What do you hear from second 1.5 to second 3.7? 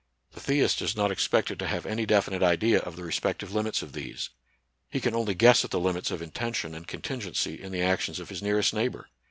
to have any definite idea of the re spective